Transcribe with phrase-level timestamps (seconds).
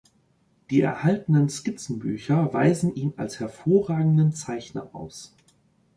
[0.71, 5.35] Die erhaltenen Skizzenbücher weisen ihn als hervorragenden Zeichner aus.